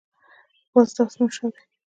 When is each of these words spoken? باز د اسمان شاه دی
باز 0.73 0.89
د 0.95 0.97
اسمان 1.07 1.29
شاه 1.35 1.49
دی 1.53 1.61